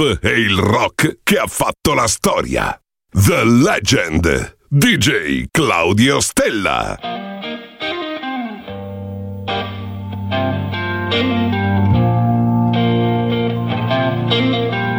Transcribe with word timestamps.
E 0.00 0.30
il 0.30 0.56
rock 0.56 1.18
che 1.22 1.36
ha 1.36 1.46
fatto 1.46 1.92
la 1.92 2.06
storia. 2.06 2.80
The 3.10 3.44
Legend, 3.44 4.56
DJ 4.68 5.44
Claudio 5.50 6.20
Stella. 6.20 6.98
I'm 14.32 14.89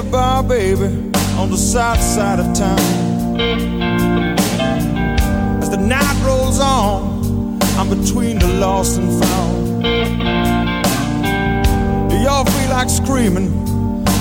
a 0.00 0.02
bar, 0.10 0.42
baby, 0.42 0.86
on 1.36 1.50
the 1.50 1.58
south 1.58 2.00
side 2.00 2.40
of 2.40 2.46
town. 2.54 2.78
As 5.60 5.68
the 5.68 5.76
night 5.76 6.16
rolls 6.24 6.58
on, 6.58 7.58
I'm 7.76 7.88
between 7.88 8.38
the 8.38 8.48
lost 8.58 8.98
and 8.98 9.22
found. 9.22 9.82
They 12.10 12.26
all 12.26 12.44
feel 12.46 12.70
like 12.70 12.88
screaming, 12.88 13.50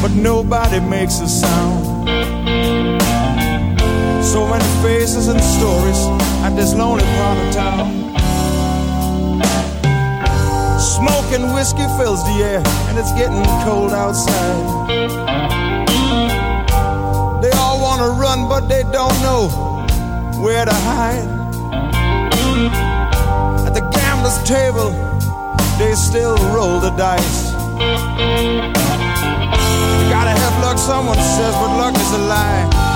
but 0.01 0.11
nobody 0.11 0.81
makes 0.81 1.21
a 1.21 1.29
sound. 1.29 2.09
So 4.25 4.47
many 4.47 4.69
faces 4.83 5.27
and 5.29 5.41
stories 5.41 6.01
at 6.43 6.55
this 6.57 6.73
lonely 6.73 7.05
part 7.17 7.37
of 7.37 7.53
town. 7.53 7.98
Smoke 10.79 11.31
and 11.33 11.53
whiskey 11.53 11.85
fills 11.97 12.23
the 12.23 12.41
air, 12.41 12.63
and 12.87 12.97
it's 12.97 13.11
getting 13.13 13.43
cold 13.63 13.91
outside. 13.91 14.63
They 17.41 17.51
all 17.51 17.81
wanna 17.81 18.09
run, 18.09 18.47
but 18.47 18.69
they 18.69 18.83
don't 18.83 19.19
know 19.21 19.49
where 20.41 20.63
to 20.63 20.73
hide. 20.73 21.27
At 23.67 23.73
the 23.73 23.81
gambler's 23.91 24.41
table, 24.43 24.91
they 25.77 25.95
still 25.95 26.37
roll 26.55 26.79
the 26.79 26.91
dice. 26.91 27.51
You 29.99 30.09
gotta 30.09 30.31
have 30.31 30.61
luck, 30.61 30.77
someone 30.77 31.17
says, 31.17 31.53
but 31.55 31.77
luck 31.77 31.95
is 31.95 32.11
a 32.13 32.17
lie. 32.17 32.88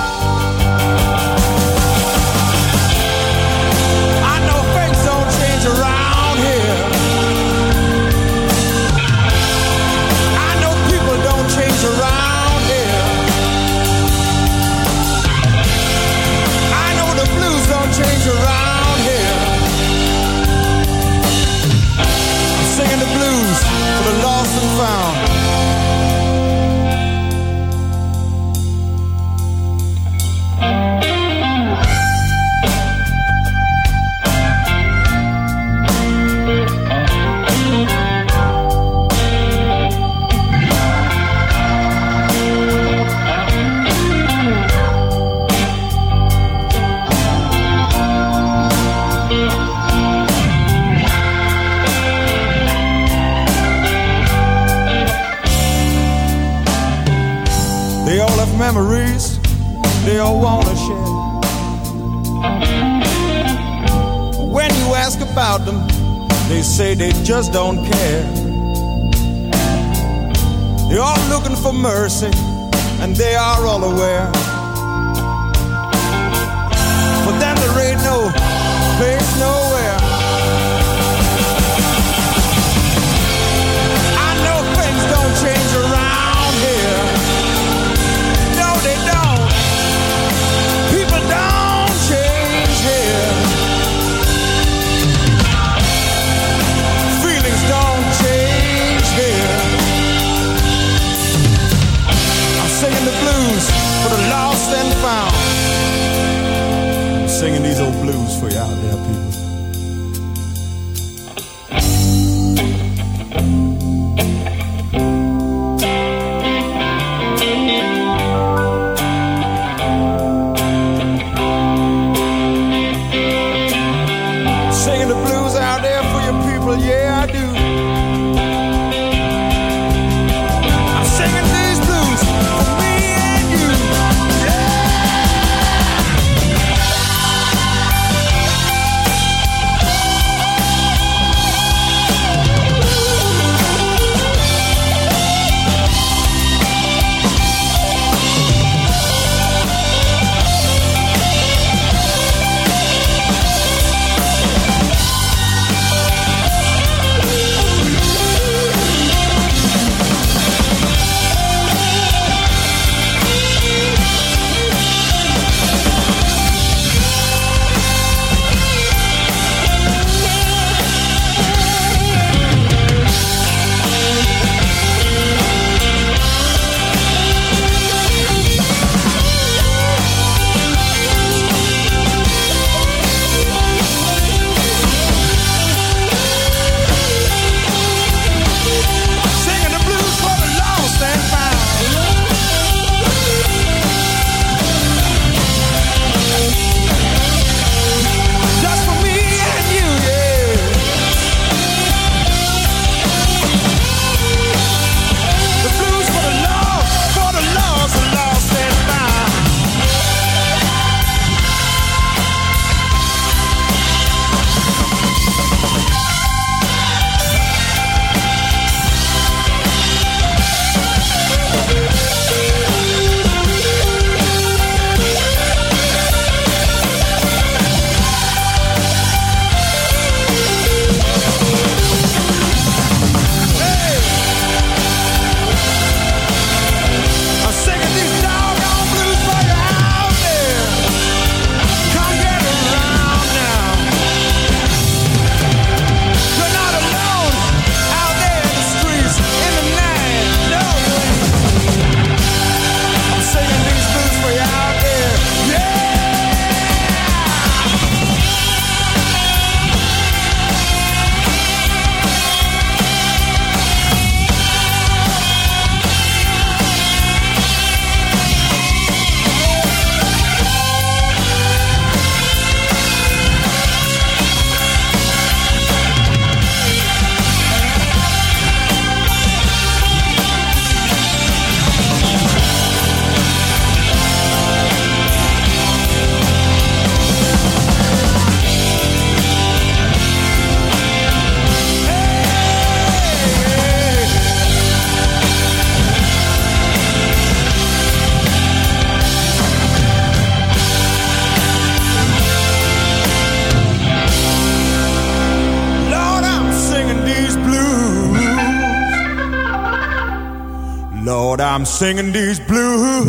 Singing 311.74 312.12
these 312.12 312.38
blues. 312.38 313.08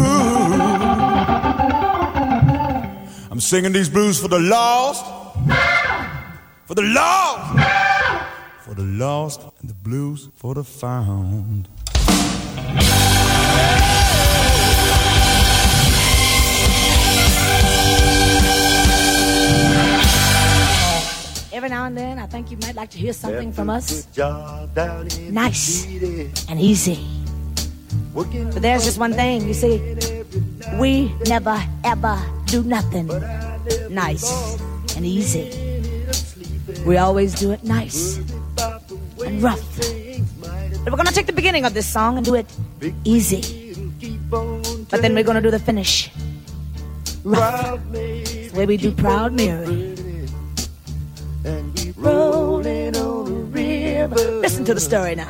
I'm 3.30 3.40
singing 3.40 3.72
these 3.72 3.90
blues 3.90 4.20
for 4.20 4.28
the 4.28 4.40
lost, 4.40 5.06
for 6.66 6.74
the 6.74 6.82
lost, 6.82 7.60
for 8.62 8.74
the 8.74 8.82
lost, 8.84 9.42
and 9.60 9.70
the 9.70 9.76
blues 9.76 10.30
for 10.36 10.56
the 10.56 10.64
found. 10.64 11.70
Every 21.54 21.70
now 21.70 21.86
and 21.86 21.96
then, 21.96 22.18
I 22.18 22.26
think 22.26 22.50
you 22.50 22.58
might 22.58 22.76
like 22.76 22.90
to 22.92 22.98
hear 22.98 23.14
something 23.14 23.54
from 23.54 23.70
us. 23.70 24.08
Nice 25.30 25.86
and 26.50 26.60
easy. 26.60 27.15
But 28.16 28.62
there's 28.62 28.86
just 28.86 28.98
one 28.98 29.12
thing, 29.12 29.46
you 29.46 29.54
see, 29.54 29.76
we 30.80 31.12
never 31.28 31.60
ever 31.84 32.16
do 32.46 32.64
nothing 32.64 33.12
nice 33.90 34.56
and 34.96 35.06
easy. 35.06 35.52
We 36.86 36.96
always 36.96 37.36
do 37.36 37.52
it 37.52 37.64
nice 37.64 38.18
and 39.20 39.44
rough. 39.44 39.60
But 40.84 40.94
we're 40.94 40.98
gonna 40.98 41.12
take 41.12 41.28
the 41.28 41.36
beginning 41.36 41.66
of 41.66 41.74
this 41.74 41.86
song 41.86 42.16
and 42.16 42.26
do 42.26 42.36
it 42.36 42.48
easy. 43.04 43.76
But 44.90 45.02
then 45.02 45.14
we're 45.14 45.28
gonna 45.28 45.42
do 45.42 45.52
the 45.52 45.60
finish 45.60 46.10
rough. 47.26 47.80
It's 47.92 48.54
the 48.54 48.58
way 48.58 48.66
we 48.66 48.78
do 48.78 48.92
Proud 48.94 49.34
Mary. 49.34 49.92
Listen 54.40 54.64
to 54.64 54.74
the 54.74 54.80
story 54.80 55.16
now. 55.16 55.28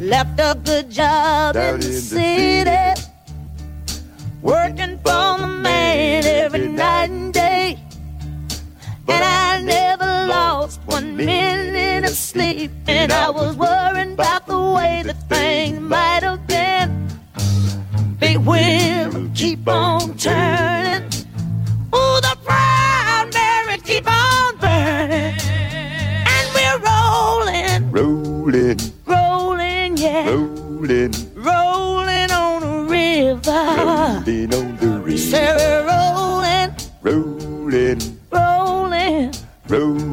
Left 0.00 0.40
a 0.40 0.58
good 0.64 0.90
job 0.90 1.56
in 1.56 1.80
the 1.80 1.92
city, 1.92 3.02
working 4.40 4.98
for 5.04 5.36
the 5.38 5.46
man 5.46 6.24
every 6.24 6.68
night. 6.68 7.10
and 7.10 7.34
day. 7.34 7.78
And 9.08 9.22
I 9.22 9.60
never 9.62 10.06
lost 10.06 10.80
one 10.86 11.16
minute 11.16 12.04
of 12.08 12.16
sleep, 12.16 12.70
and 12.88 13.12
I 13.12 13.28
was 13.28 13.54
worrying 13.56 14.14
about 14.14 14.46
the 14.46 14.58
way 14.58 15.02
the 15.04 15.12
thing 15.28 15.82
might 15.82 16.22
have 16.22 16.46
been. 16.46 17.08
Big 18.18 18.38
wheel 18.38 19.30
keep 19.34 19.68
on 19.68 20.16
turning. 20.16 21.04
Ooh, 21.94 22.20
the 22.24 22.38
proud 22.42 23.28
Mary 23.34 23.78
keep 23.80 24.06
on 24.10 24.56
burning, 24.56 25.34
and 26.34 26.46
we're 26.54 26.78
Rolling, 26.88 27.90
rolling, 27.92 28.78
yeah. 30.00 30.30
rolling, 30.30 31.12
Rolling 31.34 32.30
on 32.30 32.62
a 32.62 32.82
river. 32.84 33.50
rolling 33.50 34.54
on 34.54 34.76
the 34.78 35.00
river. 35.04 35.18
Say 35.18 35.54
we're 35.56 35.86
rolling, 35.86 36.70
Rolling, 37.02 38.00
rolling, 38.32 39.32
rolling, 39.68 40.09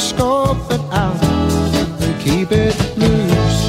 scope 0.00 0.70
it 0.70 0.80
out 0.92 1.22
and 2.02 2.20
keep 2.22 2.50
it 2.52 2.74
loose. 2.96 3.60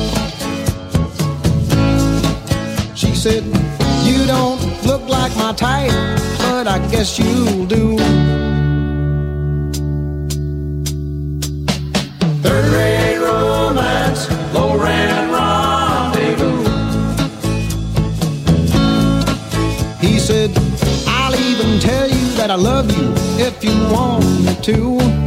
She 2.95 3.13
said, 3.13 3.43
You 4.07 4.25
don't 4.25 4.61
look 4.85 5.03
like 5.09 5.35
my 5.35 5.51
type, 5.53 5.91
but 6.39 6.67
I 6.67 6.79
guess 6.89 7.19
you'll 7.19 7.65
do. 7.65 7.97
Third 12.43 12.65
rate 12.75 13.19
romance, 13.19 14.21
low 14.53 14.77
rent 14.77 15.33
rendezvous. 15.33 16.63
He 19.99 20.17
said, 20.17 20.51
I'll 21.07 21.35
even 21.35 21.79
tell 21.81 22.07
you 22.07 22.25
that 22.37 22.49
I 22.49 22.55
love 22.55 22.89
you 22.97 23.13
if 23.37 23.61
you 23.63 23.75
want 23.91 24.23
me 24.45 24.55
to. 24.61 25.20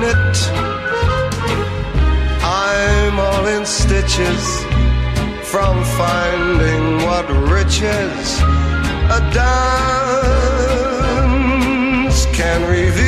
knit. 0.00 0.36
I'm 2.42 3.18
all 3.18 3.46
in 3.46 3.64
stitches 3.66 4.44
from 5.52 5.84
finding 6.00 6.84
what 7.06 7.26
riches 7.56 8.40
a 9.18 9.20
dance 9.32 9.78
can 12.38 12.60
reveal. 12.70 13.07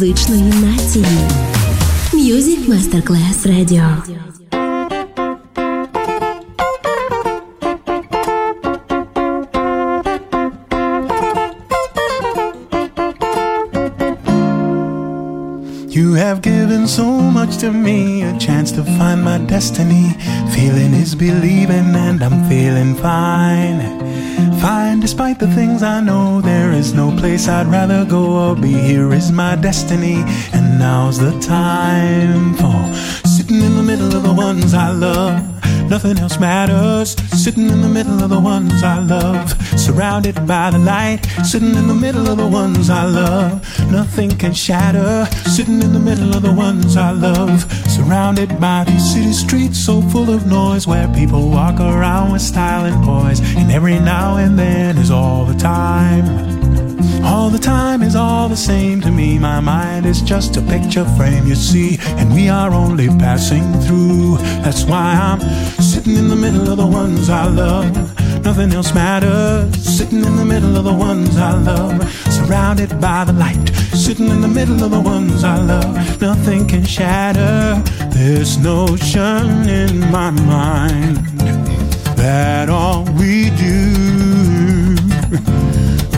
музичної 0.00 0.42
нації. 0.42 1.06
Music 2.12 2.60
Masterclass 2.68 3.46
Radio. 3.46 3.84
You 15.96 16.14
have 16.14 16.42
given 16.42 16.86
so 16.86 17.06
much 17.38 17.52
to 17.62 17.72
me, 17.72 18.22
a 18.30 18.32
chance 18.46 18.68
to 18.76 18.82
find 18.98 19.20
my 19.28 19.38
destiny. 19.54 20.06
Feeling 20.54 20.92
is 21.04 21.14
believing, 21.14 21.88
and 22.06 22.18
I'm 22.26 22.38
feeling 22.50 22.92
fine. 23.06 23.99
Fine, 24.61 24.99
despite 24.99 25.39
the 25.39 25.47
things 25.47 25.83
I 25.83 26.01
know, 26.01 26.41
there 26.41 26.71
is 26.71 26.93
no 26.93 27.15
place 27.17 27.47
I'd 27.47 27.67
rather 27.67 28.05
go 28.05 28.23
or 28.49 28.55
be. 28.55 28.73
Here 28.73 29.11
is 29.13 29.31
my 29.31 29.55
destiny, 29.55 30.23
and 30.53 30.79
now's 30.79 31.17
the 31.19 31.39
time 31.39 32.55
for 32.55 33.27
sitting 33.27 33.61
in 33.61 33.75
the 33.75 33.83
middle 33.83 34.15
of 34.15 34.23
the 34.23 34.33
ones 34.33 34.73
I 34.73 34.91
love. 34.91 35.51
Nothing 35.91 36.17
else 36.19 36.39
matters. 36.39 37.17
Sitting 37.43 37.69
in 37.69 37.81
the 37.81 37.89
middle 37.89 38.23
of 38.23 38.29
the 38.29 38.39
ones 38.39 38.81
I 38.81 38.99
love. 38.99 39.51
Surrounded 39.77 40.47
by 40.47 40.71
the 40.71 40.79
light. 40.79 41.19
Sitting 41.43 41.75
in 41.75 41.87
the 41.87 41.93
middle 41.93 42.29
of 42.29 42.37
the 42.37 42.47
ones 42.47 42.89
I 42.89 43.03
love. 43.03 43.61
Nothing 43.91 44.29
can 44.37 44.53
shatter. 44.53 45.25
Sitting 45.49 45.81
in 45.81 45.91
the 45.91 45.99
middle 45.99 46.33
of 46.33 46.43
the 46.43 46.53
ones 46.53 46.95
I 46.95 47.11
love. 47.11 47.69
Surrounded 48.11 48.59
by 48.59 48.83
these 48.83 49.13
city 49.13 49.31
streets 49.31 49.79
so 49.79 50.01
full 50.01 50.29
of 50.29 50.45
noise. 50.45 50.85
Where 50.85 51.07
people 51.13 51.49
walk 51.49 51.79
around 51.79 52.33
with 52.33 52.41
style 52.41 52.83
and 52.83 53.01
poise. 53.05 53.39
And 53.55 53.71
every 53.71 53.99
now 53.99 54.35
and 54.35 54.59
then 54.59 54.97
is 54.97 55.09
all 55.09 55.45
the 55.45 55.57
time. 55.57 56.25
All 57.23 57.49
the 57.49 57.57
time 57.57 58.03
is 58.03 58.17
all 58.17 58.49
the 58.49 58.57
same 58.57 58.99
to 58.99 59.11
me. 59.11 59.39
My 59.39 59.61
mind 59.61 60.05
is 60.05 60.21
just 60.21 60.57
a 60.57 60.61
picture 60.61 61.05
frame, 61.15 61.47
you 61.47 61.55
see, 61.55 61.99
and 62.19 62.33
we 62.33 62.49
are 62.49 62.73
only 62.73 63.07
passing 63.07 63.63
through. 63.83 64.39
That's 64.61 64.83
why 64.83 65.13
I'm 65.13 65.39
sitting 65.81 66.17
in 66.17 66.27
the 66.27 66.35
middle 66.35 66.69
of 66.69 66.79
the 66.79 66.87
ones 66.87 67.29
I 67.29 67.47
love. 67.47 67.95
Nothing 68.43 68.73
else 68.73 68.93
matters. 68.93 69.75
Sitting 69.97 70.23
in 70.25 70.35
the 70.35 70.45
middle 70.45 70.75
of 70.75 70.83
the 70.83 70.93
ones 70.93 71.37
I 71.37 71.53
love. 71.53 72.11
Surrounded 72.37 72.99
by 72.99 73.23
the 73.23 73.33
light. 73.33 73.69
Sitting 73.93 74.29
in 74.29 74.41
the 74.41 74.47
middle 74.47 74.83
of 74.83 74.91
the 74.91 74.99
ones 74.99 75.43
I 75.43 75.57
love. 75.57 76.19
Nothing 76.19 76.67
can 76.67 76.83
shatter 76.83 77.81
this 78.09 78.57
notion 78.57 79.69
in 79.69 79.99
my 80.11 80.31
mind 80.31 81.17
that 82.17 82.69
all 82.69 83.03
we 83.13 83.49
do 83.51 84.95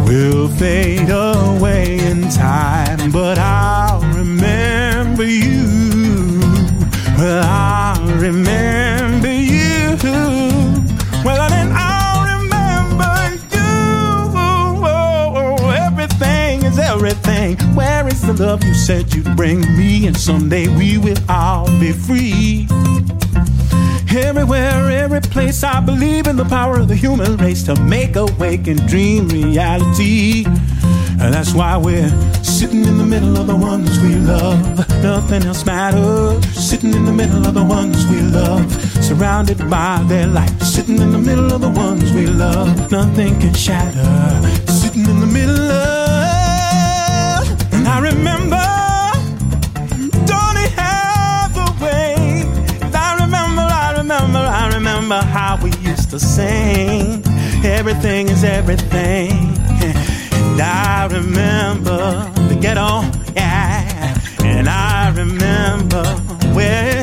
will 0.05 0.47
fade 0.47 1.09
away 1.09 1.99
in 1.99 2.29
time, 2.29 3.11
but 3.11 3.37
I'll 3.37 4.01
remember 4.13 5.25
you. 5.25 6.39
Well, 7.17 7.43
I'll 7.45 8.05
remember 8.17 8.92
Everything. 17.13 17.75
Where 17.75 18.07
is 18.07 18.21
the 18.21 18.33
love 18.33 18.63
you 18.63 18.73
said 18.73 19.13
you'd 19.13 19.35
bring 19.35 19.59
me? 19.77 20.07
And 20.07 20.17
someday 20.17 20.67
we 20.67 20.97
will 20.97 21.17
all 21.29 21.67
be 21.79 21.91
free. 21.91 22.67
Everywhere, 24.09 24.89
every 24.89 25.21
place, 25.21 25.63
I 25.63 25.79
believe 25.79 26.25
in 26.25 26.37
the 26.37 26.45
power 26.45 26.79
of 26.79 26.87
the 26.87 26.95
human 26.95 27.37
race 27.37 27.61
to 27.63 27.75
make 27.81 28.15
a 28.15 28.25
wake 28.39 28.65
and 28.67 28.87
dream 28.87 29.27
reality. 29.27 30.45
And 31.21 31.31
that's 31.33 31.53
why 31.53 31.77
we're 31.77 32.09
sitting 32.43 32.83
in 32.83 32.97
the 32.97 33.05
middle 33.05 33.37
of 33.37 33.45
the 33.45 33.55
ones 33.55 33.99
we 33.99 34.15
love. 34.15 34.59
Nothing 35.03 35.43
else 35.43 35.63
matters. 35.67 36.43
Sitting 36.55 36.95
in 36.95 37.05
the 37.05 37.13
middle 37.13 37.45
of 37.45 37.53
the 37.53 37.63
ones 37.63 38.07
we 38.07 38.21
love. 38.21 38.71
Surrounded 39.03 39.59
by 39.69 40.03
their 40.07 40.25
light. 40.25 40.59
Sitting 40.61 40.99
in 40.99 41.11
the 41.11 41.19
middle 41.19 41.53
of 41.53 41.61
the 41.61 41.69
ones 41.69 42.11
we 42.11 42.25
love. 42.25 42.91
Nothing 42.91 43.39
can 43.39 43.53
shatter. 43.53 44.71
Sitting 44.71 45.05
in 45.05 45.19
the 45.19 45.27
middle 45.27 45.71
of 45.71 45.92
I 47.93 47.99
remember 47.99 48.55
I 52.95 53.15
remember, 53.19 53.61
I 53.61 53.93
remember, 53.97 54.39
I 54.39 54.71
remember 54.73 55.21
how 55.21 55.59
we 55.63 55.71
used 55.77 56.09
to 56.09 56.19
sing. 56.19 57.23
Everything 57.63 58.29
is 58.29 58.43
everything. 58.43 59.31
And 59.83 60.59
I 60.59 61.07
remember 61.11 62.31
the 62.49 62.57
ghetto, 62.59 63.03
yeah. 63.35 64.17
And 64.43 64.67
I 64.67 65.13
remember 65.15 66.03
where 66.55 67.02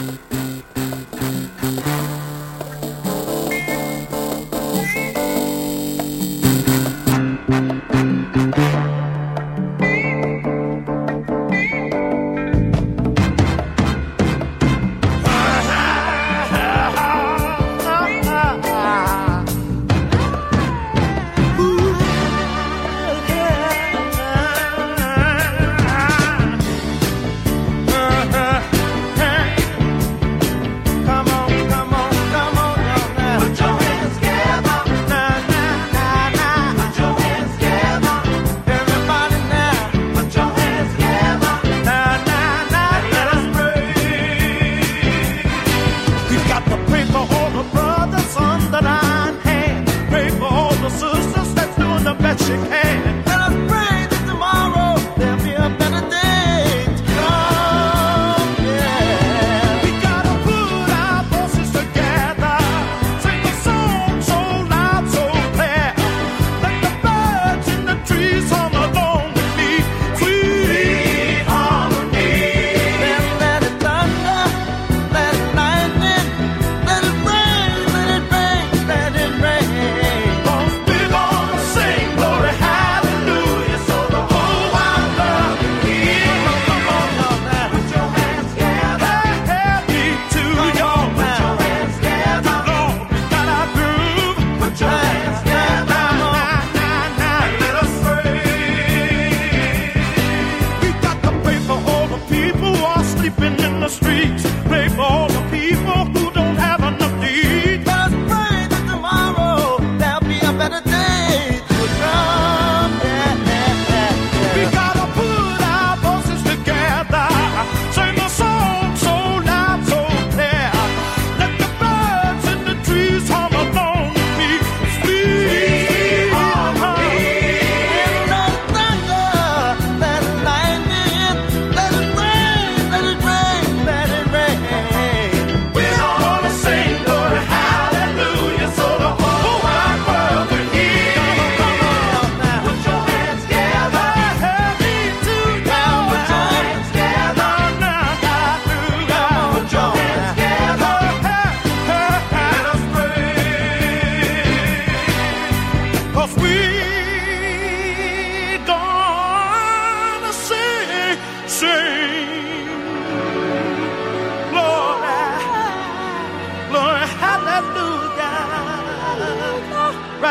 she 52.51 52.57
can. 52.57 53.20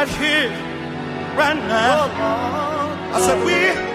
Right 0.00 0.08
here, 0.08 0.48
right 1.36 1.56
now. 1.56 2.08
I 3.12 3.20
said 3.20 3.44
we 3.44 3.89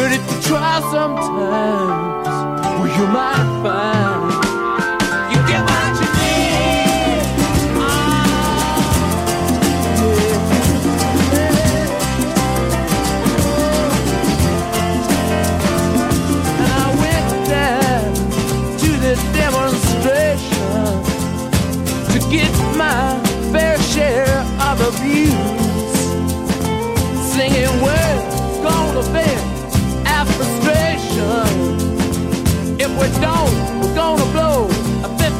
But 0.00 0.12
if 0.12 0.32
you 0.32 0.40
try 0.48 0.80
sometimes, 0.90 2.26
well, 2.80 2.86
you 2.86 3.06
might 3.08 3.62
find. 3.62 3.89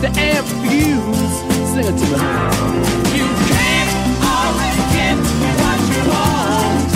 the 0.01 0.09
air 0.18 0.42
fumes. 0.42 1.34
Sing 1.72 1.84
it 1.84 1.96
to 2.01 2.07
me. 2.09 2.16
You 3.18 3.26
can't 3.53 3.92
always 4.24 4.78
get 4.96 5.16
what 5.61 5.80
you 5.92 6.01
want. 6.09 6.88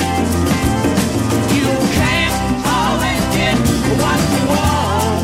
You 1.52 1.68
can't 1.98 2.36
always 2.64 3.22
get 3.36 3.57
what 4.00 4.20
you 4.32 4.42
want. 4.55 5.20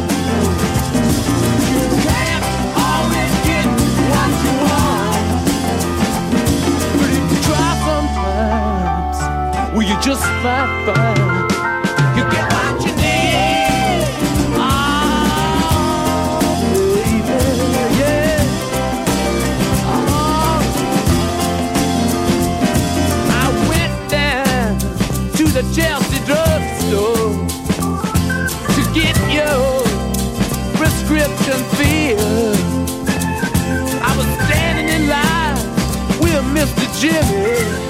You 1.73 1.83
can't 2.05 2.45
always 2.77 3.33
get 3.49 3.67
what 4.13 4.33
you 4.45 4.55
want. 4.69 5.25
But 7.01 7.09
if 7.17 7.25
you 7.33 7.39
try 7.49 7.71
sometimes, 7.89 9.19
will 9.75 9.87
you 9.89 9.97
just 10.03 10.27
might 10.45 10.71
find? 10.85 11.30
ocean 31.51 31.65
field. 31.77 32.57
I 34.03 34.15
was 34.17 34.27
standing 34.47 34.89
in 34.95 35.09
line 35.09 35.57
with 36.21 36.45
Mr. 36.55 37.01
Jimmy. 37.01 37.90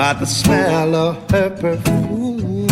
by 0.00 0.14
the 0.14 0.24
smell 0.24 0.94
of 0.94 1.30
her 1.30 1.50
perfume. 1.50 2.66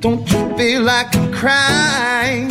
Don't 0.00 0.26
you 0.32 0.56
feel 0.56 0.82
like 0.82 1.12
crying? 1.34 2.48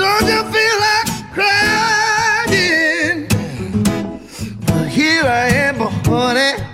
Don't 0.00 0.26
you 0.32 0.42
feel 0.54 0.76
like 0.88 1.10
crying? 1.36 3.28
Well, 4.66 4.84
here 4.84 5.24
I 5.24 5.48
am, 5.66 5.76
but 5.76 5.92
honey. 6.06 6.65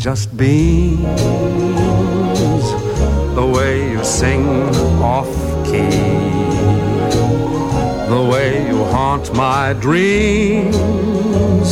just 0.00 0.34
beams 0.34 1.04
the 3.34 3.46
way 3.54 3.92
you 3.92 4.02
sing 4.02 4.48
off 5.02 5.28
key 5.66 5.90
the 8.08 8.28
way 8.32 8.66
you 8.66 8.82
haunt 8.86 9.32
my 9.34 9.74
dreams. 9.74 11.70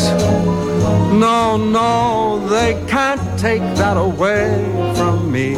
No 1.25 1.57
no 1.57 2.47
they 2.49 2.75
can't 2.87 3.27
take 3.39 3.65
that 3.81 3.97
away 3.97 4.47
from 4.95 5.33
me. 5.33 5.57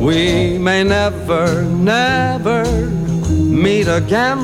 We 0.00 0.56
may 0.56 0.82
never 0.84 1.62
never 1.64 2.64
meet 3.64 3.88
again 3.88 4.40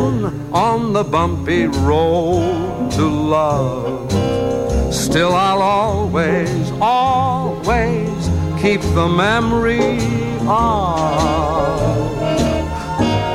on 0.52 0.92
the 0.92 1.04
bumpy 1.04 1.68
road 1.68 2.90
to 2.92 3.04
love. 3.08 4.12
Still 4.92 5.34
I 5.34 5.45
keep 8.76 8.94
the 8.94 9.08
memory 9.08 9.96
of 10.46 10.98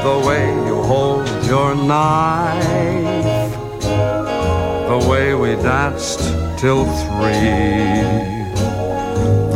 the 0.03 0.23
way 0.27 0.45
you 0.67 0.75
hold 0.83 1.27
your 1.45 1.73
knife, 1.73 3.51
the 3.81 5.07
way 5.09 5.33
we 5.33 5.55
danced 5.63 6.19
till 6.59 6.85
three, 6.85 8.03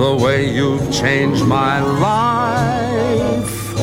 the 0.02 0.18
way 0.24 0.52
you've 0.52 0.92
changed 0.92 1.46
my 1.46 1.80
life. 1.82 3.76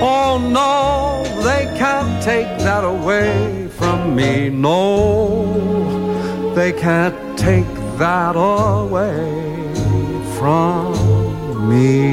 Oh 0.00 0.38
no, 0.60 1.24
they 1.42 1.66
can't 1.78 2.22
take 2.22 2.48
that 2.60 2.84
away 2.84 3.68
from 3.68 4.16
me. 4.16 4.48
No, 4.48 5.44
they 6.54 6.72
can't 6.72 7.38
take 7.38 7.68
that 7.98 8.34
away 8.34 9.42
from 10.38 11.01
me. 11.68 12.12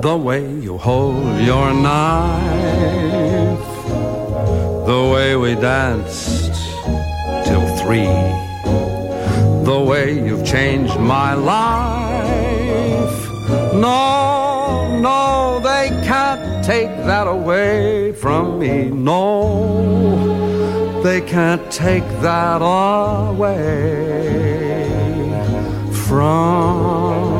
The 0.00 0.16
way 0.16 0.44
you 0.66 0.78
hold 0.78 1.38
your 1.40 1.72
knife, 1.72 3.58
the 4.86 5.10
way 5.12 5.36
we 5.36 5.54
danced 5.54 6.21
three, 7.92 8.06
the 9.64 9.84
way 9.86 10.14
you've 10.14 10.46
changed 10.46 10.98
my 10.98 11.34
life. 11.34 13.28
No, 13.74 14.98
no, 15.00 15.60
they 15.60 15.90
can't 16.06 16.64
take 16.64 16.88
that 17.10 17.26
away 17.26 18.12
from 18.12 18.58
me. 18.58 18.88
No, 18.88 21.02
they 21.02 21.20
can't 21.20 21.70
take 21.70 22.08
that 22.22 22.62
away 22.62 23.58
from 26.08 27.31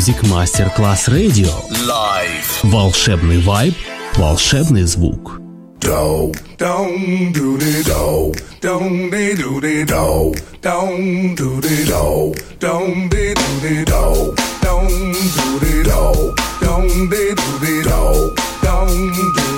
Music 0.00 0.16
Masterclass 0.22 1.08
Radio. 1.08 1.48
Live. 1.84 2.62
Волшебный 2.62 3.40
вайб, 3.42 3.74
волшебный 4.16 4.84
звук. 4.84 5.38
Do, 5.80 6.32
don't 6.56 7.32
do 7.32 7.58
the 7.58 7.84
do, 7.84 8.32
don't 8.62 9.10
they 9.10 9.34
do 9.36 9.60
the 9.60 9.84
do, 9.84 10.34
don't 10.62 11.34
do 11.36 11.60
the 11.60 11.84
do, 11.84 12.34
don't 12.58 13.10
they 13.10 13.34
do 13.34 13.60
the 13.60 13.84
do, 13.84 14.34
don't 14.62 14.88
do 14.88 15.58
the 15.60 15.84
do, 15.84 16.34
don't 16.62 17.10
they 17.10 17.34
do 17.34 17.48
the 17.60 17.82
do, 17.84 18.34
don't 18.62 19.12
do 19.14 19.49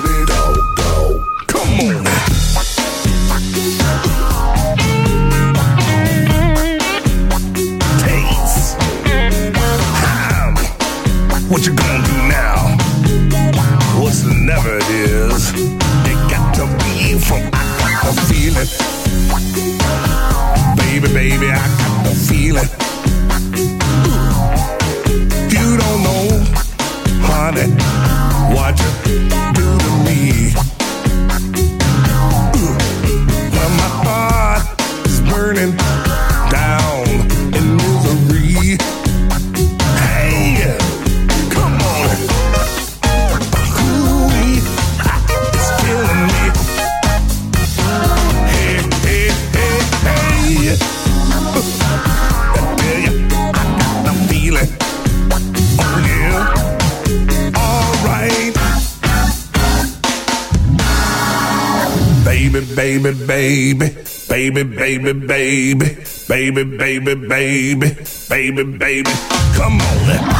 baby, 64.64 65.12
baby, 65.12 65.96
baby, 66.28 66.64
baby, 66.64 67.14
baby, 67.14 67.96
baby, 68.28 68.64
baby. 68.64 69.10
Come 69.56 69.80
on. 69.80 70.33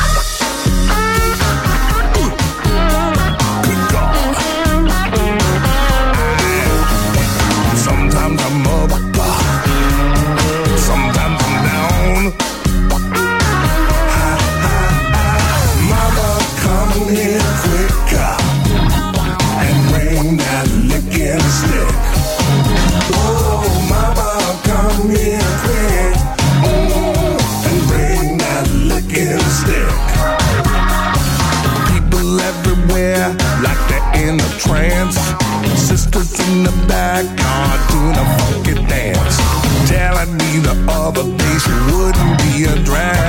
Wouldn't 41.93 42.39
be 42.39 42.65
a 42.65 42.83
drag. 42.85 43.24